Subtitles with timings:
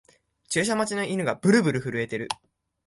[0.49, 2.27] 注射待ちの犬がブルブル震えてる